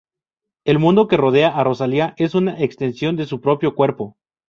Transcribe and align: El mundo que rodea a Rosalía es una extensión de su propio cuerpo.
El 0.65 0.79
mundo 0.79 1.07
que 1.07 1.15
rodea 1.15 1.49
a 1.49 1.63
Rosalía 1.63 2.15
es 2.17 2.33
una 2.33 2.59
extensión 2.59 3.15
de 3.17 3.27
su 3.27 3.39
propio 3.39 3.75
cuerpo. 3.75 4.17